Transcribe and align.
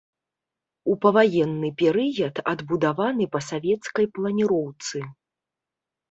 У 0.91 0.93
паваенны 1.03 1.69
перыяд 1.81 2.35
адбудаваны 2.51 3.27
па 3.35 3.41
савецкай 3.49 4.05
планіроўцы. 4.17 4.97